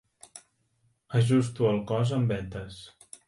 Ajusto 1.19 1.69
al 1.73 1.79
cos 1.91 2.17
amb 2.19 2.35
vetes. 2.37 2.81